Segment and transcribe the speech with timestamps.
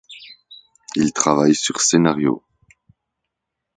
[0.95, 2.43] Ils travaillaient sur scénario.